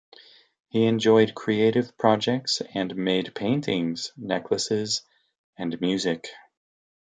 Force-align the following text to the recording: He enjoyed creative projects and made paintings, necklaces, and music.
He 0.69 0.85
enjoyed 0.85 1.35
creative 1.35 1.95
projects 1.95 2.63
and 2.73 2.95
made 2.95 3.35
paintings, 3.35 4.11
necklaces, 4.17 5.03
and 5.59 5.79
music. 5.79 6.27